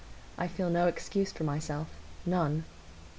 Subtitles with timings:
[0.35, 1.85] I feel no excuse for myself,
[2.25, 2.63] none.